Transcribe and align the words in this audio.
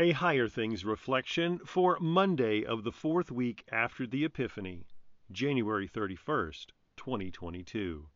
A 0.00 0.12
Higher 0.12 0.48
Things 0.48 0.82
Reflection 0.82 1.58
for 1.58 1.98
Monday 2.00 2.64
of 2.64 2.84
the 2.84 2.90
fourth 2.90 3.30
week 3.30 3.66
after 3.70 4.06
the 4.06 4.24
Epiphany, 4.24 4.86
January 5.30 5.86
31st, 5.86 6.68
2022. 6.96 8.08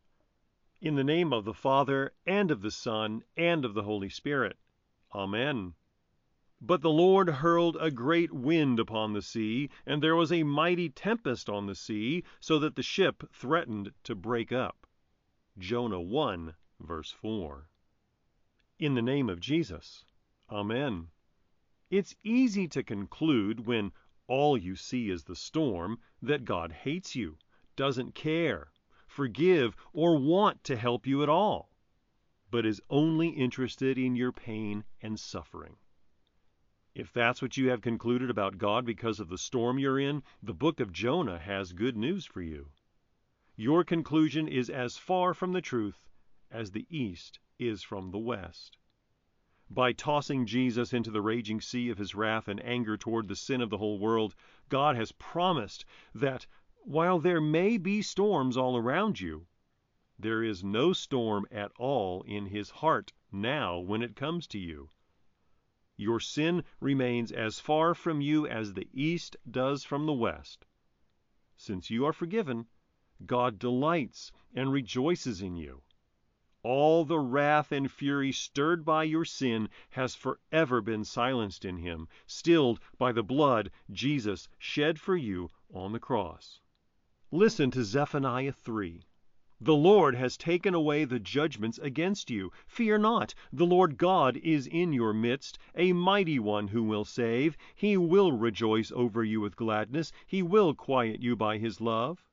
In 0.81 0.95
the 0.95 1.05
name 1.05 1.31
of 1.31 1.45
the 1.45 1.53
Father, 1.53 2.15
and 2.25 2.51
of 2.51 2.63
the 2.63 2.71
Son, 2.71 3.23
and 3.37 3.67
of 3.67 3.75
the 3.75 3.83
Holy 3.83 4.09
Spirit. 4.09 4.57
Amen. 5.15 5.75
But 6.59 6.81
the 6.81 6.89
Lord 6.89 7.29
hurled 7.29 7.77
a 7.79 7.91
great 7.91 8.33
wind 8.33 8.81
upon 8.81 9.13
the 9.13 9.21
sea, 9.21 9.69
and 9.85 10.03
there 10.03 10.17
was 10.17 10.33
a 10.33 10.43
mighty 10.43 10.89
tempest 10.89 11.51
on 11.51 11.67
the 11.67 11.75
sea, 11.75 12.25
so 12.41 12.59
that 12.61 12.77
the 12.77 12.83
ship 12.83 13.25
threatened 13.31 13.93
to 14.05 14.15
break 14.15 14.53
up. 14.53 14.87
Jonah 15.59 16.01
1, 16.01 16.55
verse 16.81 17.11
4. 17.11 17.69
In 18.79 18.95
the 18.95 19.03
name 19.03 19.29
of 19.29 19.39
Jesus. 19.39 20.07
Amen. 20.51 21.09
It's 21.91 22.17
easy 22.23 22.67
to 22.69 22.83
conclude 22.83 23.67
when 23.67 23.93
all 24.27 24.57
you 24.57 24.75
see 24.75 25.11
is 25.11 25.25
the 25.25 25.37
storm 25.37 25.99
that 26.23 26.47
God 26.47 26.73
hates 26.73 27.15
you, 27.15 27.37
doesn't 27.77 28.15
care, 28.15 28.73
forgive, 29.07 29.77
or 29.93 30.17
want 30.17 30.65
to 30.65 30.77
help 30.77 31.07
you 31.07 31.23
at 31.23 31.29
all, 31.29 31.71
but 32.51 32.65
is 32.65 32.81
only 32.89 33.29
interested 33.29 33.99
in 33.99 34.17
your 34.17 34.33
pain 34.33 34.85
and 35.03 35.21
suffering. 35.21 35.77
If 36.95 37.13
that's 37.13 37.43
what 37.43 37.59
you 37.59 37.69
have 37.69 37.83
concluded 37.83 38.31
about 38.31 38.57
God 38.57 38.87
because 38.87 39.21
of 39.21 39.29
the 39.29 39.37
storm 39.37 39.79
you're 39.79 40.01
in, 40.01 40.23
the 40.43 40.55
book 40.55 40.81
of 40.81 40.91
Jonah 40.91 41.39
has 41.39 41.75
good 41.75 41.99
news 41.99 42.25
for 42.25 42.41
you. 42.41 42.71
Your 43.57 43.85
conclusion 43.85 44.49
is 44.49 44.71
as 44.71 44.97
far 44.97 45.35
from 45.35 45.53
the 45.53 45.61
truth 45.61 46.09
as 46.51 46.71
the 46.71 46.87
east 46.89 47.41
is 47.59 47.83
from 47.83 48.11
the 48.11 48.19
west 48.19 48.79
by 49.71 49.93
tossing 49.93 50.45
Jesus 50.45 50.93
into 50.93 51.11
the 51.11 51.23
raging 51.23 51.61
sea 51.61 51.89
of 51.89 51.99
his 51.99 52.15
wrath 52.15 52.49
and 52.49 52.63
anger 52.63 52.97
toward 52.97 53.29
the 53.29 53.37
sin 53.37 53.61
of 53.61 53.71
the 53.71 53.79
whole 53.79 53.99
world, 53.99 54.35
God 54.69 54.95
has 54.97 55.13
promised 55.13 55.85
that 56.15 56.47
while 56.83 57.19
there 57.19 57.41
may 57.41 57.79
be 57.79 58.03
storms 58.03 58.57
all 58.57 58.77
around 58.77 59.21
you, 59.21 59.47
there 60.19 60.43
is 60.43 60.63
no 60.63 60.93
storm 60.93 61.47
at 61.51 61.73
all 61.79 62.23
in 62.23 62.47
his 62.47 62.71
heart 62.71 63.13
now 63.33 63.79
when 63.79 64.03
it 64.03 64.17
comes 64.17 64.47
to 64.49 64.59
you. 64.59 64.91
Your 65.97 66.21
sin 66.21 66.63
remains 66.81 67.33
as 67.33 67.59
far 67.59 67.95
from 67.95 68.21
you 68.21 68.47
as 68.47 68.75
the 68.75 68.89
east 68.93 69.37
does 69.51 69.83
from 69.83 70.07
the 70.07 70.13
west. 70.13 70.67
Since 71.57 71.89
you 71.89 72.05
are 72.05 72.13
forgiven, 72.13 72.67
God 73.25 73.59
delights 73.59 74.31
and 74.55 74.73
rejoices 74.73 75.41
in 75.41 75.57
you. 75.57 75.83
All 76.67 77.05
the 77.05 77.19
wrath 77.19 77.73
and 77.73 77.93
fury 77.93 78.33
stirred 78.33 78.87
by 78.87 79.05
your 79.05 79.27
sin 79.27 79.69
has 79.91 80.15
forever 80.15 80.81
been 80.81 81.05
silenced 81.05 81.63
in 81.63 81.77
him, 81.77 82.09
stilled 82.27 82.81
by 82.97 83.13
the 83.13 83.23
blood 83.23 83.71
Jesus 83.91 84.49
shed 84.59 84.99
for 84.99 85.15
you 85.15 85.51
on 85.75 85.93
the 85.93 86.01
cross. 86.01 86.61
Listen 87.31 87.71
to 87.73 87.85
Zephaniah 87.85 88.55
3. 88.55 89.03
The 89.61 89.75
Lord 89.75 90.15
has 90.15 90.39
taken 90.39 90.73
away 90.73 91.05
the 91.05 91.21
judgments 91.21 91.79
against 91.81 92.31
you. 92.31 92.51
Fear 92.67 92.97
not, 92.97 93.35
the 93.53 93.67
Lord 93.67 93.99
God 93.99 94.39
is 94.39 94.67
in 94.67 94.95
your 94.95 95.13
midst, 95.13 95.59
a 95.75 95.93
mighty 95.93 96.39
one 96.39 96.69
who 96.69 96.83
will 96.83 97.05
save. 97.05 97.59
He 97.75 97.99
will 97.99 98.33
rejoice 98.33 98.91
over 98.93 99.23
you 99.23 99.43
with 99.43 99.57
gladness, 99.57 100.13
he 100.27 100.43
will 100.43 100.73
quiet 100.75 101.21
you 101.21 101.37
by 101.37 101.59
his 101.59 101.83
love. 101.83 102.25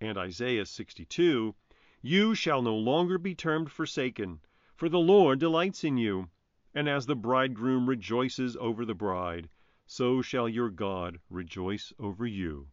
And 0.00 0.16
Isaiah 0.16 0.66
62 0.66 1.56
you 2.02 2.34
shall 2.34 2.62
no 2.62 2.74
longer 2.74 3.18
be 3.18 3.34
termed 3.34 3.70
forsaken, 3.70 4.40
for 4.74 4.88
the 4.88 4.98
Lord 4.98 5.38
delights 5.38 5.84
in 5.84 5.98
you. 5.98 6.30
And 6.72 6.88
as 6.88 7.04
the 7.04 7.14
bridegroom 7.14 7.86
rejoices 7.86 8.56
over 8.56 8.86
the 8.86 8.94
bride, 8.94 9.50
so 9.84 10.22
shall 10.22 10.48
your 10.48 10.70
God 10.70 11.20
rejoice 11.28 11.92
over 11.98 12.26
you. 12.26 12.68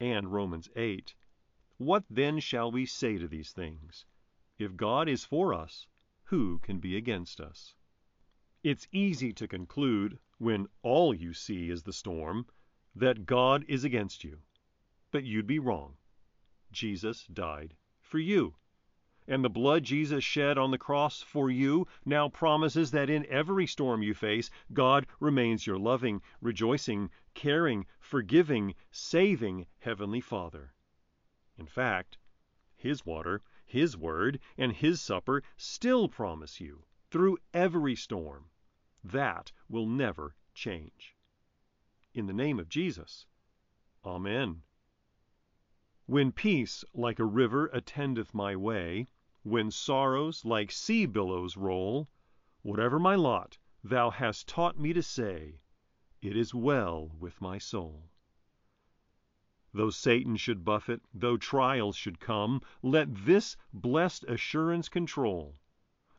And 0.00 0.32
Romans 0.32 0.70
8. 0.74 1.14
What 1.76 2.04
then 2.08 2.40
shall 2.40 2.72
we 2.72 2.86
say 2.86 3.18
to 3.18 3.28
these 3.28 3.52
things? 3.52 4.06
If 4.56 4.74
God 4.74 5.06
is 5.06 5.26
for 5.26 5.52
us, 5.52 5.86
who 6.22 6.60
can 6.60 6.78
be 6.78 6.96
against 6.96 7.42
us? 7.42 7.74
It's 8.62 8.88
easy 8.90 9.34
to 9.34 9.46
conclude, 9.46 10.18
when 10.38 10.68
all 10.80 11.12
you 11.12 11.34
see 11.34 11.68
is 11.68 11.82
the 11.82 11.92
storm, 11.92 12.46
that 12.94 13.26
God 13.26 13.66
is 13.68 13.84
against 13.84 14.24
you. 14.24 14.38
But 15.10 15.24
you'd 15.24 15.46
be 15.46 15.58
wrong. 15.58 15.98
Jesus 16.72 17.26
died 17.26 17.74
for 18.14 18.20
you. 18.20 18.54
And 19.26 19.44
the 19.44 19.50
blood 19.50 19.82
Jesus 19.82 20.22
shed 20.22 20.56
on 20.56 20.70
the 20.70 20.78
cross 20.78 21.20
for 21.20 21.50
you 21.50 21.88
now 22.04 22.28
promises 22.28 22.92
that 22.92 23.10
in 23.10 23.26
every 23.26 23.66
storm 23.66 24.04
you 24.04 24.14
face, 24.14 24.52
God 24.72 25.08
remains 25.18 25.66
your 25.66 25.80
loving, 25.80 26.22
rejoicing, 26.40 27.10
caring, 27.34 27.86
forgiving, 27.98 28.76
saving 28.92 29.66
Heavenly 29.80 30.20
Father. 30.20 30.74
In 31.58 31.66
fact, 31.66 32.18
His 32.76 33.04
water, 33.04 33.42
His 33.66 33.96
word, 33.96 34.38
and 34.56 34.72
His 34.72 35.00
supper 35.00 35.42
still 35.56 36.06
promise 36.06 36.60
you, 36.60 36.84
through 37.10 37.38
every 37.52 37.96
storm, 37.96 38.44
that 39.02 39.50
will 39.68 39.88
never 39.88 40.36
change. 40.54 41.16
In 42.14 42.26
the 42.26 42.32
name 42.32 42.60
of 42.60 42.68
Jesus, 42.68 43.26
Amen. 44.04 44.62
When 46.06 46.32
peace 46.32 46.84
like 46.92 47.18
a 47.18 47.24
river 47.24 47.68
attendeth 47.68 48.34
my 48.34 48.54
way, 48.56 49.08
When 49.42 49.70
sorrows 49.70 50.44
like 50.44 50.70
sea 50.70 51.06
billows 51.06 51.56
roll, 51.56 52.10
Whatever 52.60 52.98
my 52.98 53.14
lot, 53.14 53.56
Thou 53.82 54.10
hast 54.10 54.46
taught 54.46 54.78
me 54.78 54.92
to 54.92 55.02
say, 55.02 55.60
It 56.20 56.36
is 56.36 56.52
well 56.54 57.08
with 57.18 57.40
my 57.40 57.56
soul. 57.56 58.10
Though 59.72 59.88
Satan 59.88 60.36
should 60.36 60.62
buffet, 60.62 61.00
though 61.14 61.38
trials 61.38 61.96
should 61.96 62.20
come, 62.20 62.60
Let 62.82 63.24
this 63.24 63.56
blessed 63.72 64.24
assurance 64.24 64.90
control, 64.90 65.58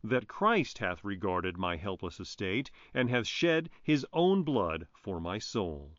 That 0.03 0.27
Christ 0.27 0.79
hath 0.79 1.03
regarded 1.03 1.59
my 1.59 1.75
helpless 1.75 2.19
estate, 2.19 2.71
And 2.91 3.11
hath 3.11 3.27
shed 3.27 3.69
His 3.83 4.03
own 4.11 4.41
blood 4.41 4.87
for 4.95 5.21
my 5.21 5.37
soul. 5.37 5.93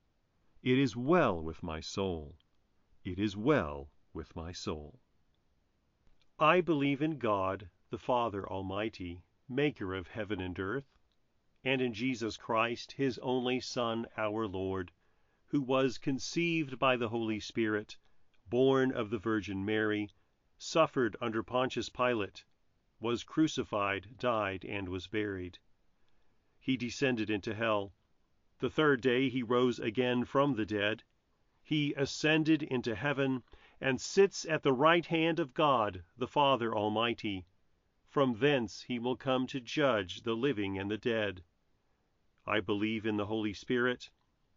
It 0.61 0.77
is 0.77 0.97
well 0.97 1.41
with 1.41 1.63
my 1.63 1.79
soul. 1.79 2.37
It 3.09 3.21
is 3.21 3.37
well 3.37 3.93
with 4.13 4.35
my 4.35 4.51
soul. 4.51 4.99
I 6.41 6.61
believe 6.61 7.01
in 7.01 7.19
God, 7.19 7.71
the 7.89 7.99
Father 7.99 8.45
Almighty, 8.51 9.23
maker 9.49 9.95
of 9.95 10.09
heaven 10.09 10.41
and 10.41 10.59
earth, 10.59 10.99
and 11.63 11.81
in 11.81 11.95
Jesus 11.95 12.37
Christ, 12.37 12.91
his 12.91 13.19
only 13.19 13.61
Son, 13.61 14.09
our 14.17 14.49
Lord, 14.49 14.91
who 15.51 15.61
was 15.61 15.99
conceived 15.99 16.81
by 16.81 16.97
the 16.97 17.11
Holy 17.11 17.39
Spirit, 17.39 17.97
born 18.49 18.91
of 18.91 19.11
the 19.11 19.19
Virgin 19.19 19.65
Mary, 19.65 20.11
suffered 20.59 21.15
under 21.21 21.45
Pontius 21.45 21.89
Pilate, 21.89 22.45
was 22.99 23.23
crucified, 23.23 24.19
died, 24.19 24.65
and 24.65 24.89
was 24.89 25.07
buried. 25.07 25.61
He 26.59 26.77
descended 26.77 27.31
into 27.31 27.55
hell. 27.55 27.95
The 28.59 28.69
third 28.69 29.01
day 29.01 29.29
he 29.29 29.45
rose 29.45 29.79
again 29.79 30.25
from 30.25 30.57
the 30.57 30.67
dead 30.67 31.05
he 31.69 31.93
ascended 31.95 32.63
into 32.63 32.95
heaven 32.95 33.43
and 33.81 34.01
sits 34.01 34.45
at 34.45 34.63
the 34.63 34.73
right 34.73 35.07
hand 35.07 35.41
of 35.41 35.53
God, 35.53 36.05
the 36.17 36.29
Father 36.29 36.73
Almighty. 36.73 37.45
From 38.09 38.39
thence 38.39 38.83
he 38.83 39.01
will 39.01 39.17
come 39.17 39.49
to 39.49 39.59
judge 39.59 40.23
the 40.23 40.37
living 40.37 40.79
and 40.79 40.89
the 40.89 40.97
dead. 40.97 41.43
I 42.47 42.61
believe 42.61 43.05
in 43.05 43.17
the 43.17 43.27
Holy 43.27 43.53
Spirit, 43.53 44.11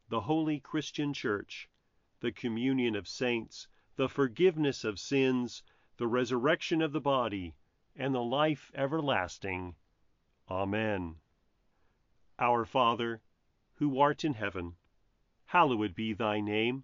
the 0.07 0.21
holy 0.21 0.59
Christian 0.59 1.11
Church, 1.11 1.67
the 2.19 2.31
communion 2.31 2.95
of 2.95 3.07
saints, 3.07 3.67
the 3.95 4.07
forgiveness 4.07 4.83
of 4.83 5.00
sins, 5.00 5.63
the 5.97 6.07
resurrection 6.07 6.79
of 6.79 6.91
the 6.91 7.01
body, 7.01 7.56
and 7.95 8.13
the 8.13 8.21
life 8.21 8.71
everlasting. 8.75 9.75
Amen. 10.47 11.15
Our 12.38 12.65
Father, 12.65 13.23
who 13.73 14.00
art 14.00 14.23
in 14.23 14.35
heaven, 14.35 14.75
hallowed 15.45 15.95
be 15.95 16.13
thy 16.13 16.39
name. 16.39 16.83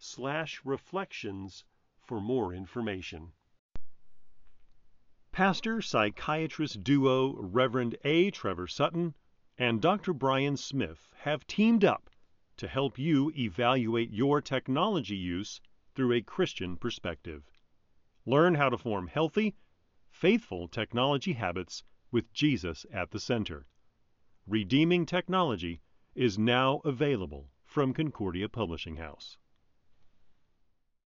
www.higherthings.org/reflections 0.00 1.64
for 2.06 2.20
more 2.20 2.54
information. 2.54 3.32
Pastor 5.32 5.82
psychiatrist 5.82 6.84
duo 6.84 7.34
Reverend 7.34 7.96
A. 8.04 8.30
Trevor 8.30 8.68
Sutton 8.68 9.16
and 9.58 9.82
Dr. 9.82 10.12
Brian 10.12 10.56
Smith 10.56 11.10
have 11.22 11.48
teamed 11.48 11.84
up 11.84 12.10
to 12.58 12.68
help 12.68 12.96
you 12.96 13.32
evaluate 13.36 14.12
your 14.12 14.40
technology 14.40 15.16
use 15.16 15.60
through 15.96 16.12
a 16.12 16.22
Christian 16.22 16.76
perspective. 16.76 17.50
Learn 18.24 18.54
how 18.54 18.68
to 18.68 18.78
form 18.78 19.08
healthy, 19.08 19.56
faithful 20.10 20.68
technology 20.68 21.32
habits 21.32 21.82
with 22.12 22.32
Jesus 22.32 22.86
at 22.92 23.10
the 23.10 23.18
center. 23.18 23.66
Redeeming 24.46 25.06
Technology 25.06 25.80
is 26.14 26.38
now 26.38 26.80
available 26.84 27.50
from 27.64 27.92
Concordia 27.92 28.48
Publishing 28.48 28.96
House. 28.96 29.38